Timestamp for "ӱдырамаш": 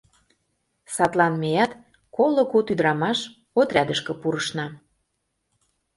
2.73-3.19